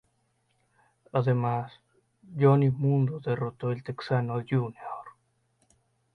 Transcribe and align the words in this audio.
Además, 1.11 1.73
Johnny 2.35 2.71
Mundo 2.71 3.19
derrotó 3.19 3.69
a 3.69 3.73
El 3.73 3.83
Texano 3.83 4.37
Jr. 4.49 4.73